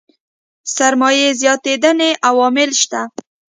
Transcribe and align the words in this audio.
سرمايې 0.75 1.27
زياتېدنې 1.41 2.09
عوامل 2.29 2.71
شته. 2.81 3.01